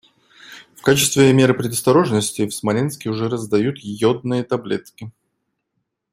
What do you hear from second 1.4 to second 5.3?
предосторожности в Смоленске уже раздают йодные таблетки.